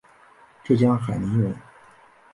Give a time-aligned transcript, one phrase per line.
[0.63, 1.55] 浙江海宁人。